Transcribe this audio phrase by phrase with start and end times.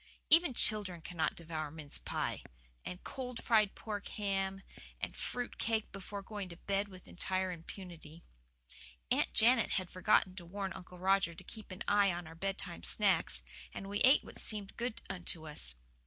[0.31, 2.41] Even children cannot devour mince pie,
[2.83, 4.63] and cold fried pork ham,
[4.99, 8.23] and fruit cake before going to bed with entire impunity.
[9.11, 12.81] Aunt Janet had forgotten to warn Uncle Roger to keep an eye on our bedtime
[12.81, 13.43] snacks,
[13.75, 15.75] and we ate what seemed good unto us.